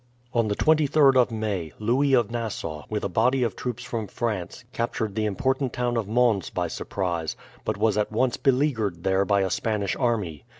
On 0.33 0.47
the 0.47 0.55
23rd 0.55 1.15
of 1.15 1.29
May, 1.29 1.73
Louis 1.77 2.13
of 2.13 2.31
Nassau, 2.31 2.85
with 2.89 3.03
a 3.03 3.07
body 3.07 3.43
of 3.43 3.55
troops 3.55 3.83
from 3.83 4.07
France, 4.07 4.63
captured 4.73 5.13
the 5.13 5.25
important 5.25 5.73
town 5.73 5.95
of 5.95 6.07
Mons 6.07 6.49
by 6.49 6.67
surprise, 6.69 7.35
but 7.65 7.77
was 7.77 7.99
at 7.99 8.11
once 8.11 8.35
beleaguered 8.35 9.03
there 9.03 9.25
by 9.25 9.41
a 9.41 9.51
Spanish 9.51 9.95
army. 9.97 10.43